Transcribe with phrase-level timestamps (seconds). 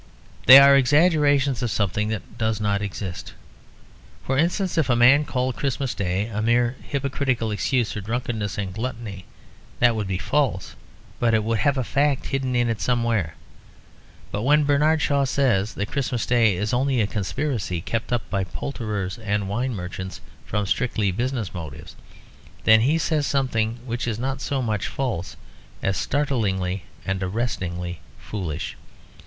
[0.47, 3.35] They are exaggerations of something that does not exist.
[4.25, 8.73] For instance, if a man called Christmas Day a mere hypocritical excuse for drunkenness and
[8.73, 9.25] gluttony
[9.79, 10.75] that would be false,
[11.19, 13.35] but it would have a fact hidden in it somewhere.
[14.31, 18.43] But when Bernard Shaw says that Christmas Day is only a conspiracy kept up by
[18.43, 21.95] poulterers and wine merchants from strictly business motives,
[22.63, 25.37] then he says something which is not so much false
[25.83, 28.75] as startlingly and arrestingly foolish.